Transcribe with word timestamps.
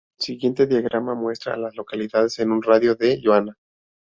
El 0.17 0.25
siguiente 0.25 0.65
diagrama 0.65 1.13
muestra 1.13 1.53
a 1.53 1.57
las 1.57 1.75
localidades 1.75 2.39
en 2.39 2.51
un 2.51 2.63
radio 2.63 2.95
de 2.95 3.17
de 3.17 3.21
Joanna. 3.23 3.55